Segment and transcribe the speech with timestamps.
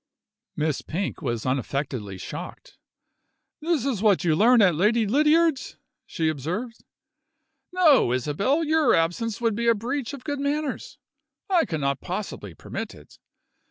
[0.55, 2.79] Miss Pink was unaffectedly shocked.
[3.59, 5.77] "This is what you learn at Lady Lydiard's!"
[6.07, 6.83] she observed.
[7.71, 10.97] "No, Isabel, your absence would be a breach of good manners
[11.51, 13.19] I cannot possibly permit it.